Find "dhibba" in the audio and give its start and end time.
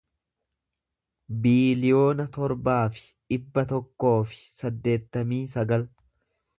3.05-3.67